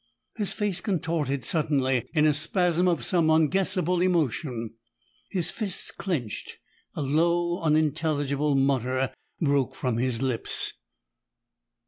His 0.35 0.51
face 0.51 0.81
contorted 0.81 1.43
suddenly 1.45 2.09
in 2.15 2.25
a 2.25 2.33
spasm 2.33 2.87
of 2.87 3.05
some 3.05 3.29
unguessable 3.29 4.01
emotion. 4.01 4.71
His 5.29 5.51
fists 5.51 5.91
clenched; 5.91 6.57
a 6.95 7.03
low 7.03 7.59
unintelligible 7.61 8.55
mutter 8.55 9.13
broke 9.39 9.75
from 9.75 9.97
his 9.97 10.19
lips. 10.19 10.73